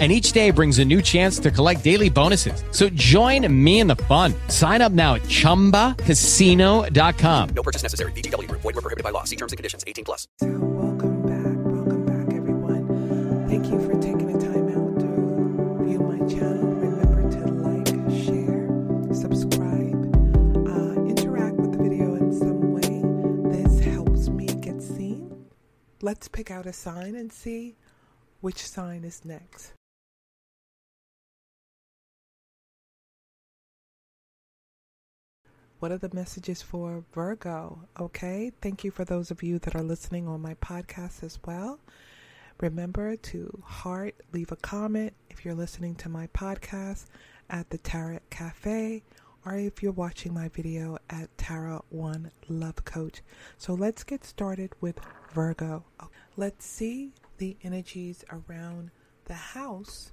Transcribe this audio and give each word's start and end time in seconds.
and 0.00 0.10
each 0.10 0.32
day 0.32 0.50
brings 0.50 0.80
a 0.80 0.84
new 0.84 1.00
chance 1.00 1.38
to 1.38 1.52
collect 1.52 1.84
daily 1.84 2.10
bonuses. 2.10 2.64
So 2.72 2.88
join 2.90 3.46
me 3.64 3.78
in 3.78 3.86
the 3.86 3.94
fun. 3.96 4.34
Sign 4.48 4.82
up 4.82 4.90
now 4.90 5.14
at 5.14 5.22
ChumbaCasino.com. 5.22 7.48
No 7.50 7.62
purchase 7.62 7.84
necessary. 7.84 8.10
VGW. 8.12 8.50
Void 8.50 8.64
were 8.64 8.72
prohibited 8.72 9.04
by 9.04 9.10
law. 9.10 9.22
See 9.22 9.36
terms 9.36 9.52
and 9.52 9.56
conditions. 9.56 9.84
18 9.86 10.04
plus. 10.04 10.26
So 10.40 10.48
welcome 10.48 11.22
back, 11.22 11.56
welcome 11.64 12.04
back, 12.04 12.34
everyone. 12.34 13.46
Thank 13.48 13.66
you 13.66 13.78
for 13.80 13.92
taking 14.00 14.32
the 14.32 14.38
time 14.44 14.68
out 14.74 14.98
to 15.00 15.06
view 15.84 16.00
my 16.00 16.18
channel. 16.28 16.66
Remember 16.66 17.30
to 17.30 17.46
like, 17.62 17.86
share, 18.24 18.66
subscribe, 19.14 19.94
uh, 20.66 20.94
interact 21.08 21.54
with 21.56 21.70
the 21.72 21.78
video 21.78 22.14
in 22.16 22.32
some 22.32 22.72
way. 22.72 23.02
This 23.56 23.78
helps 23.84 24.28
me 24.28 24.46
get 24.46 24.82
seen. 24.82 25.46
Let's 26.02 26.26
pick 26.28 26.50
out 26.50 26.66
a 26.66 26.72
sign 26.72 27.14
and 27.14 27.32
see 27.32 27.76
which 28.40 28.66
sign 28.66 29.04
is 29.04 29.24
next. 29.24 29.72
What 35.84 35.92
are 35.92 35.98
the 35.98 36.14
messages 36.14 36.62
for 36.62 37.04
Virgo? 37.12 37.78
Okay, 38.00 38.52
thank 38.62 38.84
you 38.84 38.90
for 38.90 39.04
those 39.04 39.30
of 39.30 39.42
you 39.42 39.58
that 39.58 39.76
are 39.76 39.82
listening 39.82 40.26
on 40.26 40.40
my 40.40 40.54
podcast 40.54 41.22
as 41.22 41.38
well. 41.44 41.78
Remember 42.58 43.16
to 43.16 43.62
heart, 43.62 44.14
leave 44.32 44.50
a 44.50 44.56
comment 44.56 45.12
if 45.28 45.44
you're 45.44 45.52
listening 45.52 45.94
to 45.96 46.08
my 46.08 46.26
podcast 46.28 47.04
at 47.50 47.68
the 47.68 47.76
Tarot 47.76 48.20
Cafe 48.30 49.02
or 49.44 49.56
if 49.56 49.82
you're 49.82 49.92
watching 49.92 50.32
my 50.32 50.48
video 50.48 50.96
at 51.10 51.36
Tarot 51.36 51.84
One 51.90 52.30
Love 52.48 52.82
Coach. 52.86 53.20
So 53.58 53.74
let's 53.74 54.04
get 54.04 54.24
started 54.24 54.72
with 54.80 54.98
Virgo. 55.34 55.84
Let's 56.38 56.64
see 56.64 57.12
the 57.36 57.58
energies 57.62 58.24
around 58.32 58.90
the 59.26 59.34
house, 59.34 60.12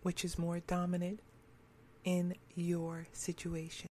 which 0.00 0.24
is 0.24 0.38
more 0.38 0.60
dominant 0.60 1.20
in 2.04 2.36
your 2.54 3.06
situation. 3.12 3.88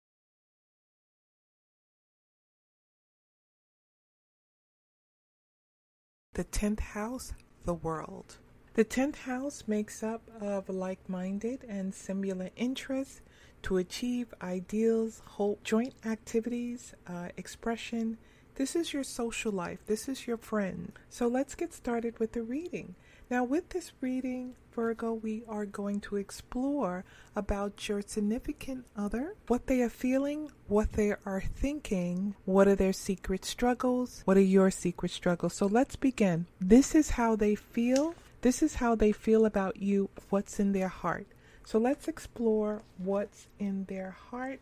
The 6.38 6.44
10th 6.44 6.78
house, 6.78 7.32
the 7.64 7.74
world. 7.74 8.36
The 8.74 8.84
10th 8.84 9.16
house 9.16 9.64
makes 9.66 10.04
up 10.04 10.22
of 10.40 10.68
like-minded 10.68 11.64
and 11.68 11.92
similar 11.92 12.50
interests 12.54 13.22
to 13.62 13.78
achieve 13.78 14.32
ideals, 14.40 15.20
hope, 15.26 15.64
joint 15.64 15.94
activities, 16.06 16.94
uh, 17.08 17.30
expression. 17.36 18.18
This 18.54 18.76
is 18.76 18.92
your 18.92 19.02
social 19.02 19.50
life. 19.50 19.80
This 19.86 20.08
is 20.08 20.28
your 20.28 20.36
friend. 20.36 20.92
So 21.10 21.26
let's 21.26 21.56
get 21.56 21.74
started 21.74 22.20
with 22.20 22.34
the 22.34 22.44
reading. 22.44 22.94
Now, 23.28 23.42
with 23.42 23.70
this 23.70 23.90
reading, 24.00 24.54
Virgo, 24.78 25.12
we 25.12 25.42
are 25.48 25.66
going 25.66 25.98
to 25.98 26.14
explore 26.14 27.04
about 27.34 27.88
your 27.88 28.00
significant 28.00 28.84
other, 28.96 29.34
what 29.48 29.66
they 29.66 29.82
are 29.82 29.88
feeling, 29.88 30.52
what 30.68 30.92
they 30.92 31.10
are 31.26 31.40
thinking, 31.40 32.36
what 32.44 32.68
are 32.68 32.76
their 32.76 32.92
secret 32.92 33.44
struggles, 33.44 34.22
what 34.24 34.36
are 34.36 34.40
your 34.40 34.70
secret 34.70 35.10
struggles. 35.10 35.54
So 35.54 35.66
let's 35.66 35.96
begin. 35.96 36.46
This 36.60 36.94
is 36.94 37.10
how 37.10 37.34
they 37.34 37.56
feel. 37.56 38.14
This 38.42 38.62
is 38.62 38.76
how 38.76 38.94
they 38.94 39.10
feel 39.10 39.46
about 39.46 39.82
you, 39.82 40.10
what's 40.30 40.60
in 40.60 40.70
their 40.70 40.86
heart. 40.86 41.26
So 41.64 41.80
let's 41.80 42.06
explore 42.06 42.82
what's 42.98 43.48
in 43.58 43.84
their 43.86 44.12
heart. 44.30 44.60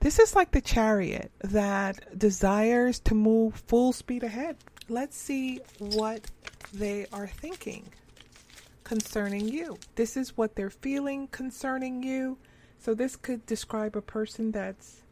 This 0.00 0.18
is 0.18 0.34
like 0.34 0.52
the 0.52 0.62
chariot 0.62 1.30
that 1.42 2.18
desires 2.18 2.98
to 3.00 3.14
move 3.14 3.62
full 3.66 3.92
speed 3.92 4.22
ahead. 4.22 4.56
Let's 4.88 5.18
see 5.18 5.60
what 5.78 6.22
they 6.72 7.04
are 7.12 7.26
thinking 7.26 7.84
concerning 8.88 9.46
you. 9.46 9.76
This 9.96 10.16
is 10.16 10.36
what 10.36 10.56
they're 10.56 10.70
feeling 10.70 11.28
concerning 11.28 12.02
you. 12.02 12.38
So, 12.78 12.94
this 12.94 13.16
could 13.16 13.44
describe 13.44 13.96
a 13.96 14.00
person 14.00 14.50
that's 14.50 15.02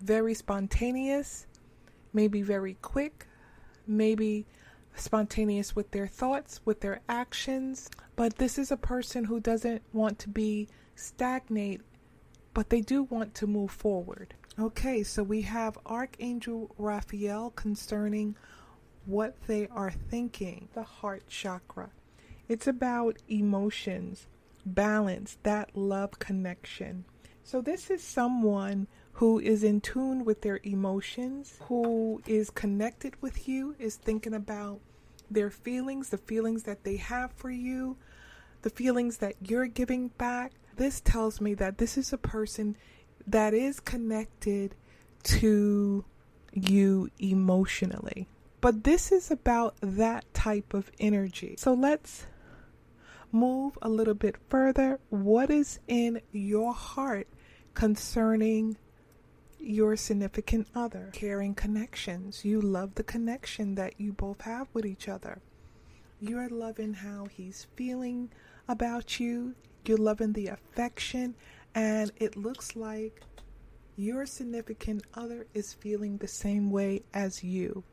very 0.00 0.34
spontaneous, 0.34 1.46
maybe 2.12 2.42
very 2.42 2.74
quick, 2.80 3.26
maybe 3.88 4.46
spontaneous 4.94 5.74
with 5.74 5.90
their 5.90 6.06
thoughts, 6.06 6.60
with 6.64 6.80
their 6.80 7.00
actions. 7.08 7.90
But 8.14 8.36
this 8.36 8.56
is 8.56 8.70
a 8.70 8.76
person 8.76 9.24
who 9.24 9.40
doesn't 9.40 9.82
want 9.92 10.20
to 10.20 10.28
be 10.28 10.68
stagnate, 10.94 11.80
but 12.54 12.70
they 12.70 12.82
do 12.82 13.02
want 13.04 13.34
to 13.36 13.48
move 13.48 13.72
forward. 13.72 14.34
Okay, 14.60 15.02
so 15.02 15.24
we 15.24 15.42
have 15.42 15.76
Archangel 15.86 16.72
Raphael 16.78 17.50
concerning 17.50 18.36
what 19.06 19.34
they 19.46 19.66
are 19.68 19.90
thinking, 19.90 20.68
the 20.74 20.82
heart 20.82 21.26
chakra. 21.26 21.90
It's 22.48 22.66
about 22.66 23.18
emotions, 23.28 24.26
balance, 24.64 25.36
that 25.42 25.76
love 25.76 26.18
connection. 26.18 27.04
So, 27.44 27.60
this 27.60 27.90
is 27.90 28.02
someone 28.02 28.86
who 29.12 29.38
is 29.38 29.64
in 29.64 29.80
tune 29.80 30.24
with 30.24 30.42
their 30.42 30.60
emotions, 30.62 31.58
who 31.62 32.22
is 32.26 32.50
connected 32.50 33.20
with 33.20 33.48
you, 33.48 33.74
is 33.78 33.96
thinking 33.96 34.34
about 34.34 34.80
their 35.30 35.50
feelings, 35.50 36.08
the 36.08 36.18
feelings 36.18 36.62
that 36.62 36.84
they 36.84 36.96
have 36.96 37.32
for 37.32 37.50
you, 37.50 37.96
the 38.62 38.70
feelings 38.70 39.18
that 39.18 39.34
you're 39.40 39.66
giving 39.66 40.08
back. 40.08 40.52
This 40.76 41.00
tells 41.00 41.40
me 41.40 41.54
that 41.54 41.78
this 41.78 41.98
is 41.98 42.12
a 42.12 42.18
person 42.18 42.76
that 43.26 43.52
is 43.52 43.80
connected 43.80 44.74
to 45.24 46.04
you 46.52 47.10
emotionally. 47.18 48.28
But 48.60 48.84
this 48.84 49.12
is 49.12 49.30
about 49.30 49.76
that 49.80 50.32
type 50.34 50.74
of 50.74 50.90
energy. 50.98 51.56
So 51.58 51.74
let's 51.74 52.26
move 53.32 53.78
a 53.82 53.88
little 53.88 54.14
bit 54.14 54.36
further. 54.48 54.98
What 55.10 55.50
is 55.50 55.80
in 55.86 56.20
your 56.32 56.72
heart 56.72 57.28
concerning 57.74 58.76
your 59.58 59.96
significant 59.96 60.68
other? 60.74 61.10
Caring 61.12 61.54
connections. 61.54 62.44
You 62.44 62.60
love 62.60 62.94
the 62.94 63.02
connection 63.02 63.74
that 63.76 64.00
you 64.00 64.12
both 64.12 64.42
have 64.42 64.68
with 64.72 64.86
each 64.86 65.08
other. 65.08 65.40
You're 66.20 66.48
loving 66.48 66.94
how 66.94 67.26
he's 67.26 67.66
feeling 67.76 68.30
about 68.68 69.20
you. 69.20 69.54
You're 69.84 69.98
loving 69.98 70.32
the 70.32 70.48
affection. 70.48 71.34
And 71.74 72.10
it 72.16 72.36
looks 72.36 72.74
like 72.74 73.22
your 73.96 74.26
significant 74.26 75.02
other 75.14 75.46
is 75.54 75.74
feeling 75.74 76.18
the 76.18 76.28
same 76.28 76.70
way 76.70 77.02
as 77.14 77.42
you 77.44 77.84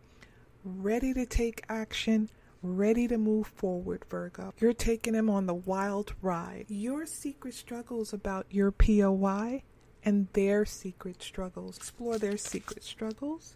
ready 0.65 1.13
to 1.13 1.25
take 1.25 1.63
action, 1.69 2.29
ready 2.65 3.07
to 3.07 3.17
move 3.17 3.47
forward, 3.47 4.03
Virgo. 4.09 4.53
You're 4.59 4.73
taking 4.73 5.13
them 5.13 5.29
on 5.29 5.45
the 5.45 5.53
wild 5.53 6.13
ride. 6.21 6.65
Your 6.67 7.05
secret 7.05 7.53
struggles 7.53 8.13
about 8.13 8.45
your 8.49 8.71
POI 8.71 9.63
and 10.03 10.27
their 10.33 10.65
secret 10.65 11.21
struggles. 11.21 11.77
Explore 11.77 12.17
their 12.17 12.37
secret 12.37 12.83
struggles. 12.83 13.55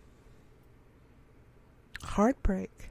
Heartbreak. 2.01 2.89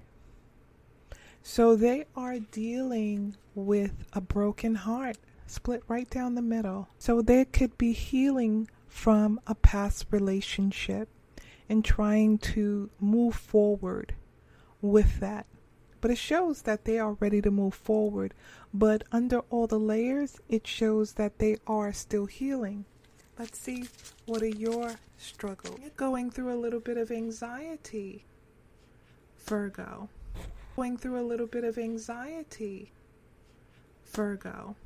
So 1.42 1.76
they 1.76 2.04
are 2.14 2.38
dealing 2.38 3.36
with 3.54 4.04
a 4.12 4.20
broken 4.20 4.74
heart, 4.74 5.16
split 5.46 5.82
right 5.88 6.08
down 6.10 6.34
the 6.34 6.42
middle. 6.42 6.88
So 6.98 7.22
they 7.22 7.44
could 7.46 7.78
be 7.78 7.92
healing 7.92 8.68
from 8.86 9.40
a 9.46 9.54
past 9.54 10.06
relationship 10.10 11.08
and 11.68 11.84
trying 11.84 12.38
to 12.38 12.90
move 13.00 13.34
forward 13.34 14.14
with 14.80 15.20
that. 15.20 15.46
But 16.00 16.10
it 16.10 16.18
shows 16.18 16.62
that 16.62 16.84
they 16.84 16.98
are 16.98 17.14
ready 17.14 17.42
to 17.42 17.50
move 17.50 17.74
forward. 17.74 18.34
But 18.72 19.02
under 19.10 19.40
all 19.50 19.66
the 19.66 19.80
layers, 19.80 20.38
it 20.48 20.66
shows 20.66 21.14
that 21.14 21.38
they 21.38 21.56
are 21.66 21.92
still 21.92 22.26
healing. 22.26 22.84
Let's 23.38 23.58
see 23.58 23.88
what 24.26 24.42
are 24.42 24.46
your 24.46 24.96
struggles. 25.16 25.78
You're 25.80 25.90
going 25.96 26.30
through 26.30 26.52
a 26.52 26.58
little 26.58 26.80
bit 26.80 26.96
of 26.96 27.10
anxiety, 27.10 28.24
Virgo. 29.38 30.08
Going 30.76 30.96
through 30.96 31.18
a 31.20 31.26
little 31.26 31.46
bit 31.46 31.64
of 31.64 31.78
anxiety, 31.78 32.92
Virgo. 34.12 34.76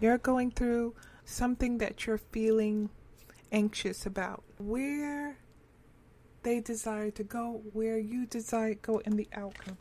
You're 0.00 0.18
going 0.18 0.50
through 0.50 0.94
something 1.24 1.78
that 1.78 2.06
you're 2.06 2.18
feeling 2.18 2.88
anxious 3.52 4.06
about. 4.06 4.42
Where 4.58 5.36
they 6.42 6.60
desire 6.60 7.10
to 7.10 7.24
go, 7.24 7.62
where 7.72 7.98
you 7.98 8.26
desire 8.26 8.74
to 8.74 8.80
go 8.80 8.98
in 8.98 9.16
the 9.16 9.28
outcome. 9.34 9.76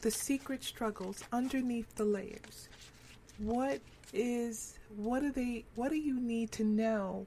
The 0.00 0.10
secret 0.10 0.62
struggles 0.62 1.24
underneath 1.32 1.94
the 1.96 2.04
layers. 2.04 2.68
What 3.38 3.80
is 4.12 4.78
what 4.96 5.20
do 5.20 5.32
they 5.32 5.64
what 5.74 5.90
do 5.90 5.96
you 5.96 6.20
need 6.20 6.52
to 6.52 6.64
know, 6.64 7.26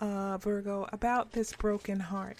uh, 0.00 0.38
Virgo, 0.38 0.88
about 0.92 1.32
this 1.32 1.52
broken 1.52 2.00
heart? 2.00 2.38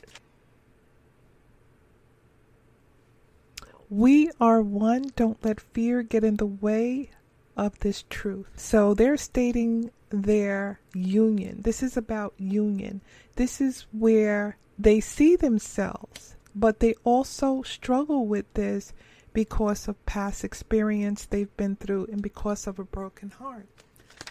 We 3.90 4.31
are 4.40 4.60
one. 4.60 5.12
Don't 5.16 5.43
let 5.44 5.61
fear 5.61 6.02
get 6.02 6.22
in 6.22 6.37
the 6.37 6.46
way 6.46 7.11
of 7.56 7.78
this 7.81 8.04
truth. 8.11 8.46
So 8.56 8.94
they're 8.94 9.16
stating 9.16 9.90
their 10.11 10.81
union. 10.94 11.62
This 11.62 11.82
is 11.82 11.96
about 11.96 12.34
union. 12.38 13.00
This 13.37 13.61
is 13.61 13.87
where 13.93 14.56
they 14.78 15.00
see 15.00 15.37
themselves, 15.37 16.37
but 16.54 16.81
they 16.81 16.94
also 17.02 17.62
struggle 17.62 18.26
with 18.26 18.52
this 18.54 18.93
because 19.32 19.88
of 19.88 20.04
past 20.06 20.44
experience 20.44 21.26
they've 21.26 21.56
been 21.56 21.76
through 21.76 22.06
and 22.12 22.22
because 22.22 22.66
of 22.66 22.78
a 22.78 22.84
broken 22.84 23.30
heart. 23.30 23.66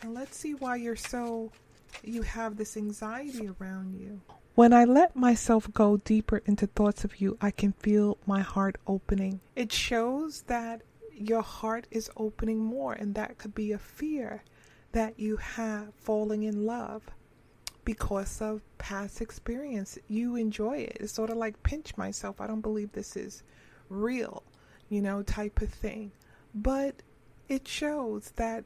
And 0.02 0.14
let's 0.14 0.38
see 0.38 0.54
why 0.54 0.76
you're 0.76 0.96
so 0.96 1.52
you 2.04 2.22
have 2.22 2.58
this 2.58 2.78
anxiety 2.78 3.50
around 3.60 3.96
you. 3.96 4.22
When 4.56 4.74
I 4.74 4.86
let 4.86 5.16
myself 5.16 5.72
go 5.74 5.98
deeper 5.98 6.42
into 6.46 6.68
thoughts 6.68 7.04
of 7.04 7.22
you, 7.22 7.38
I 7.40 7.52
can 7.52 7.74
feel 7.74 8.18
my 8.26 8.42
heart 8.42 8.78
opening. 8.88 9.40
It 9.56 9.72
shows 9.72 10.42
that 10.44 10.82
your 11.14 11.42
heart 11.42 11.88
is 11.92 12.10
opening 12.18 12.60
more, 12.60 12.94
and 12.94 13.14
that 13.16 13.38
could 13.38 13.54
be 13.54 13.72
a 13.72 13.78
fear 13.78 14.44
that 14.94 15.20
you 15.20 15.38
have 15.38 15.94
falling 15.96 16.44
in 16.44 16.66
love 16.66 17.04
because 17.86 18.42
of 18.42 18.62
past 18.78 19.22
experience. 19.22 19.98
You 20.08 20.36
enjoy 20.36 20.78
it. 20.78 20.98
It's 21.00 21.14
sort 21.14 21.30
of 21.30 21.38
like 21.38 21.62
pinch 21.64 21.96
myself. 21.96 22.42
I 22.42 22.48
don't 22.48 22.62
believe 22.62 22.92
this 22.92 23.16
is 23.16 23.44
real, 23.90 24.44
you 24.90 25.02
know, 25.02 25.22
type 25.24 25.62
of 25.62 25.70
thing. 25.70 26.12
But 26.54 26.96
it 27.48 27.68
shows 27.68 28.32
that 28.36 28.66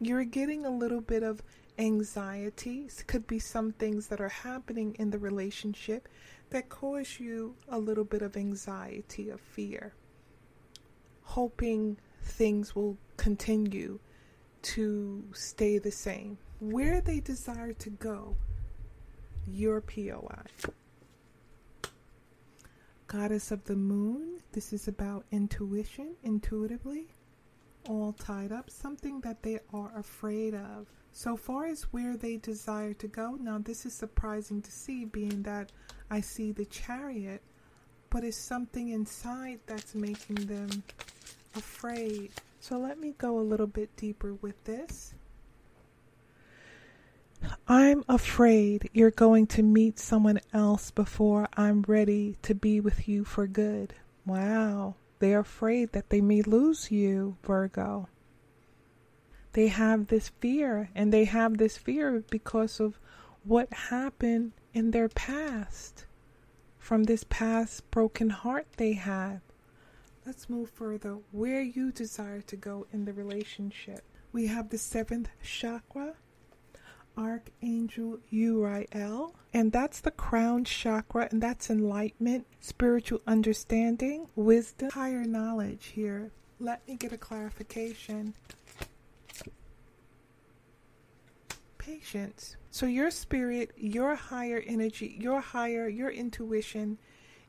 you're 0.00 0.24
getting 0.24 0.64
a 0.64 0.70
little 0.70 1.00
bit 1.00 1.22
of 1.22 1.42
anxiety. 1.78 2.88
Could 3.06 3.26
be 3.26 3.38
some 3.38 3.72
things 3.72 4.06
that 4.08 4.20
are 4.20 4.28
happening 4.28 4.96
in 4.98 5.10
the 5.10 5.18
relationship 5.18 6.08
that 6.50 6.68
cause 6.68 7.20
you 7.20 7.54
a 7.68 7.78
little 7.78 8.04
bit 8.04 8.22
of 8.22 8.36
anxiety, 8.36 9.30
of 9.30 9.40
fear, 9.40 9.94
hoping 11.22 11.96
things 12.22 12.74
will 12.74 12.96
continue 13.16 13.98
to 14.62 15.24
stay 15.32 15.78
the 15.78 15.92
same. 15.92 16.38
Where 16.58 17.00
they 17.00 17.20
desire 17.20 17.72
to 17.74 17.90
go, 17.90 18.36
your 19.46 19.80
POI. 19.80 20.42
Goddess 23.10 23.50
of 23.50 23.64
the 23.64 23.74
Moon, 23.74 24.38
this 24.52 24.72
is 24.72 24.86
about 24.86 25.24
intuition, 25.32 26.14
intuitively, 26.22 27.08
all 27.88 28.12
tied 28.12 28.52
up, 28.52 28.70
something 28.70 29.20
that 29.22 29.42
they 29.42 29.58
are 29.74 29.90
afraid 29.98 30.54
of. 30.54 30.86
So 31.12 31.36
far 31.36 31.66
as 31.66 31.92
where 31.92 32.16
they 32.16 32.36
desire 32.36 32.94
to 32.94 33.08
go, 33.08 33.36
now 33.40 33.58
this 33.58 33.84
is 33.84 33.94
surprising 33.94 34.62
to 34.62 34.70
see, 34.70 35.06
being 35.06 35.42
that 35.42 35.72
I 36.08 36.20
see 36.20 36.52
the 36.52 36.66
chariot, 36.66 37.42
but 38.10 38.22
it's 38.22 38.36
something 38.36 38.90
inside 38.90 39.58
that's 39.66 39.96
making 39.96 40.46
them 40.46 40.70
afraid. 41.56 42.30
So 42.60 42.78
let 42.78 43.00
me 43.00 43.16
go 43.18 43.40
a 43.40 43.42
little 43.42 43.66
bit 43.66 43.96
deeper 43.96 44.34
with 44.34 44.62
this. 44.62 45.14
I'm 47.66 48.04
afraid 48.08 48.90
you're 48.92 49.10
going 49.10 49.46
to 49.48 49.62
meet 49.62 49.98
someone 49.98 50.40
else 50.52 50.90
before 50.90 51.48
I'm 51.56 51.82
ready 51.82 52.36
to 52.42 52.54
be 52.54 52.80
with 52.80 53.08
you 53.08 53.24
for 53.24 53.46
good. 53.46 53.94
Wow. 54.26 54.96
They're 55.20 55.40
afraid 55.40 55.92
that 55.92 56.10
they 56.10 56.20
may 56.20 56.42
lose 56.42 56.90
you, 56.90 57.36
Virgo. 57.42 58.08
They 59.52 59.68
have 59.68 60.06
this 60.06 60.30
fear, 60.40 60.90
and 60.94 61.12
they 61.12 61.24
have 61.24 61.58
this 61.58 61.76
fear 61.76 62.24
because 62.30 62.80
of 62.80 62.98
what 63.44 63.72
happened 63.72 64.52
in 64.72 64.92
their 64.92 65.08
past, 65.08 66.06
from 66.78 67.04
this 67.04 67.24
past 67.28 67.90
broken 67.90 68.30
heart 68.30 68.66
they 68.76 68.94
had. 68.94 69.40
Let's 70.24 70.48
move 70.48 70.70
further. 70.70 71.18
Where 71.32 71.62
you 71.62 71.92
desire 71.92 72.42
to 72.42 72.56
go 72.56 72.86
in 72.92 73.04
the 73.04 73.12
relationship. 73.12 74.02
We 74.32 74.46
have 74.46 74.70
the 74.70 74.78
seventh 74.78 75.28
chakra, 75.42 76.14
Archangel 77.20 78.18
Uriel, 78.30 79.34
and 79.52 79.70
that's 79.70 80.00
the 80.00 80.10
crown 80.10 80.64
chakra, 80.64 81.28
and 81.30 81.42
that's 81.42 81.68
enlightenment, 81.68 82.46
spiritual 82.60 83.20
understanding, 83.26 84.28
wisdom, 84.34 84.88
higher 84.90 85.24
knowledge 85.24 85.88
here. 85.88 86.30
Let 86.58 86.86
me 86.88 86.96
get 86.96 87.12
a 87.12 87.18
clarification. 87.18 88.34
Patience. 91.76 92.56
So, 92.70 92.86
your 92.86 93.10
spirit, 93.10 93.72
your 93.76 94.14
higher 94.14 94.62
energy, 94.66 95.18
your 95.20 95.40
higher, 95.40 95.88
your 95.88 96.10
intuition, 96.10 96.96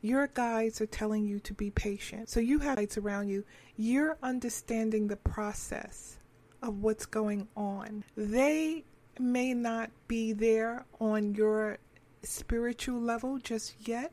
your 0.01 0.27
guides 0.27 0.81
are 0.81 0.85
telling 0.85 1.25
you 1.25 1.39
to 1.39 1.53
be 1.53 1.69
patient. 1.69 2.27
So, 2.29 2.41
you 2.41 2.59
have 2.59 2.75
guides 2.75 2.97
around 2.97 3.29
you. 3.29 3.45
You're 3.77 4.17
understanding 4.21 5.07
the 5.07 5.15
process 5.15 6.17
of 6.61 6.81
what's 6.81 7.05
going 7.05 7.47
on. 7.55 8.03
They 8.17 8.83
may 9.21 9.53
not 9.53 9.91
be 10.07 10.33
there 10.33 10.85
on 10.99 11.35
your 11.35 11.77
spiritual 12.23 12.99
level 12.99 13.37
just 13.37 13.87
yet. 13.87 14.11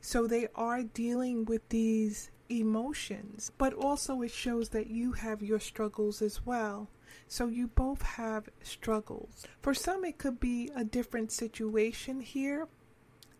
So 0.00 0.26
they 0.26 0.48
are 0.54 0.82
dealing 0.82 1.44
with 1.44 1.68
these 1.68 2.30
emotions, 2.48 3.50
but 3.58 3.74
also 3.74 4.22
it 4.22 4.30
shows 4.30 4.70
that 4.70 4.88
you 4.88 5.12
have 5.12 5.42
your 5.42 5.60
struggles 5.60 6.22
as 6.22 6.44
well. 6.46 6.88
So 7.26 7.48
you 7.48 7.68
both 7.68 8.02
have 8.02 8.48
struggles. 8.62 9.46
For 9.60 9.74
some, 9.74 10.04
it 10.04 10.18
could 10.18 10.40
be 10.40 10.70
a 10.74 10.84
different 10.84 11.32
situation 11.32 12.20
here. 12.20 12.68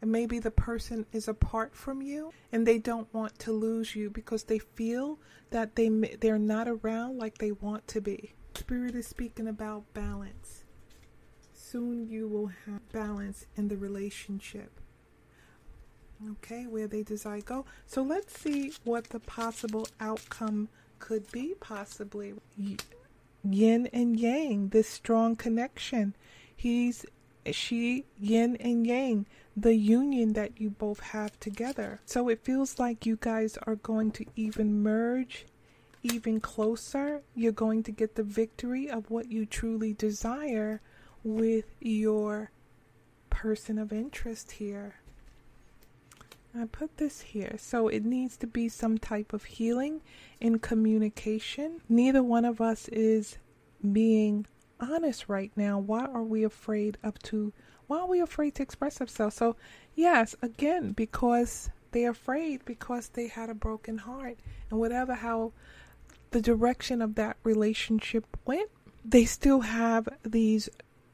Maybe 0.05 0.39
the 0.39 0.51
person 0.51 1.07
is 1.13 1.27
apart 1.27 1.75
from 1.75 2.03
you 2.03 2.33
and 2.53 2.67
they 2.67 2.79
don't 2.79 3.13
want 3.13 3.39
to 3.41 3.53
lose 3.53 3.97
you 3.97 4.11
because 4.11 4.45
they 4.45 4.61
feel 4.61 5.19
that 5.51 5.75
they 5.75 5.89
they're 5.89 6.39
not 6.39 6.69
around 6.69 7.19
like 7.19 7.39
they 7.39 7.53
want 7.53 7.89
to 7.89 8.01
be. 8.01 8.35
Spirit 8.55 8.95
is 8.95 9.09
speaking 9.09 9.49
about 9.49 9.93
balance 9.95 10.58
soon 11.71 12.09
you 12.09 12.27
will 12.27 12.51
have 12.67 12.93
balance 12.93 13.47
in 13.57 13.69
the 13.69 13.77
relationship. 13.77 14.81
Okay, 16.33 16.67
where 16.67 16.89
they 16.89 17.03
desire 17.03 17.41
go. 17.41 17.65
So 17.87 18.03
let's 18.03 18.41
see 18.41 18.73
what 18.85 19.11
the 19.11 19.21
possible 19.21 19.87
outcome 20.01 20.69
could 20.99 21.31
be, 21.31 21.55
possibly. 21.61 22.35
Yin 23.45 23.89
and 23.93 24.19
yang, 24.19 24.69
this 24.71 24.89
strong 24.89 25.37
connection. 25.37 26.15
He's, 26.57 27.07
she, 27.51 28.05
yin 28.19 28.57
and 28.57 28.87
yang, 28.87 29.27
the 29.57 29.75
union 29.75 30.33
that 30.33 30.61
you 30.61 30.71
both 30.71 31.01
have 31.01 31.39
together. 31.39 32.01
So 32.05 32.29
it 32.29 32.43
feels 32.43 32.79
like 32.79 33.07
you 33.07 33.17
guys 33.21 33.57
are 33.67 33.77
going 33.77 34.11
to 34.13 34.25
even 34.35 34.83
merge 34.83 35.47
even 36.03 36.41
closer. 36.41 37.23
You're 37.35 37.53
going 37.53 37.83
to 37.85 37.93
get 37.93 38.15
the 38.15 38.23
victory 38.23 38.89
of 38.89 39.11
what 39.11 39.31
you 39.31 39.47
truly 39.47 39.93
desire 39.93 40.81
with 41.29 41.67
your 41.81 42.51
person 43.31 43.79
of 43.79 43.93
interest 43.93 44.53
here. 44.53 44.97
I 46.59 46.65
put 46.65 46.97
this 46.97 47.21
here. 47.21 47.57
So 47.59 47.89
it 47.89 48.05
needs 48.05 48.37
to 48.39 48.47
be 48.47 48.69
some 48.69 48.99
type 48.99 49.33
of 49.33 49.45
healing 49.45 50.01
in 50.41 50.59
communication. 50.59 51.81
Neither 51.89 52.23
one 52.23 52.45
of 52.45 52.61
us 52.61 52.89
is 52.89 53.39
being 53.93 54.47
honest 54.81 55.29
right 55.29 55.53
now. 55.55 55.79
Why 55.79 56.07
are 56.07 56.23
we 56.23 56.45
afraid 56.45 56.99
of 57.03 57.19
to 57.25 57.53
why 57.87 58.01
are 58.01 58.09
we 58.09 58.21
afraid 58.21 58.55
to 58.57 58.63
express 58.63 59.01
ourselves? 59.01 59.37
So 59.37 59.57
yes, 59.95 60.35
again, 60.43 60.93
because 60.93 61.71
they're 61.93 62.11
afraid 62.11 62.65
because 62.65 63.09
they 63.09 63.29
had 63.29 63.51
a 63.51 63.55
broken 63.55 63.99
heart. 63.99 64.39
And 64.71 64.79
whatever 64.79 65.15
how 65.15 65.53
the 66.31 66.41
direction 66.41 67.01
of 67.01 67.15
that 67.15 67.37
relationship 67.45 68.27
went, 68.45 68.71
they 69.05 69.25
still 69.25 69.61
have 69.61 70.09
these 70.23 70.69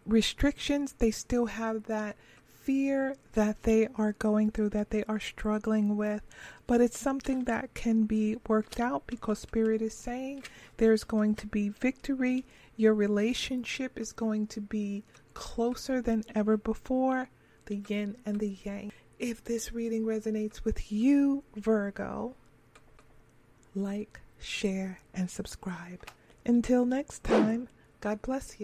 restrictions, 0.06 0.94
they 0.98 1.10
still 1.10 1.46
have 1.46 1.84
that 1.84 2.16
fear 2.64 3.14
that 3.34 3.62
they 3.64 3.86
are 3.96 4.12
going 4.12 4.50
through, 4.50 4.70
that 4.70 4.90
they 4.90 5.04
are 5.04 5.20
struggling 5.20 5.96
with. 5.96 6.22
But 6.66 6.80
it's 6.80 6.98
something 6.98 7.44
that 7.44 7.74
can 7.74 8.04
be 8.04 8.36
worked 8.48 8.80
out 8.80 9.06
because 9.06 9.38
Spirit 9.38 9.82
is 9.82 9.94
saying 9.94 10.44
there's 10.78 11.04
going 11.04 11.34
to 11.36 11.46
be 11.46 11.68
victory. 11.68 12.46
Your 12.76 12.94
relationship 12.94 13.98
is 13.98 14.12
going 14.12 14.46
to 14.48 14.60
be 14.60 15.04
closer 15.34 16.00
than 16.00 16.24
ever 16.34 16.56
before. 16.56 17.28
The 17.66 17.82
yin 17.88 18.16
and 18.24 18.40
the 18.40 18.56
yang. 18.64 18.92
If 19.18 19.44
this 19.44 19.72
reading 19.72 20.04
resonates 20.04 20.64
with 20.64 20.90
you, 20.90 21.44
Virgo, 21.54 22.34
like, 23.74 24.20
share, 24.38 25.00
and 25.14 25.30
subscribe. 25.30 26.06
Until 26.46 26.84
next 26.84 27.24
time, 27.24 27.68
God 28.00 28.20
bless 28.22 28.58
you. 28.58 28.63